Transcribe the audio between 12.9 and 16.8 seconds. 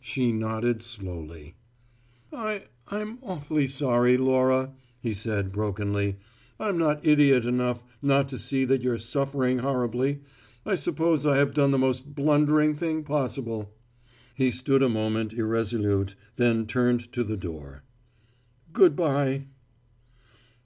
possible." He stood a moment, irresolute, then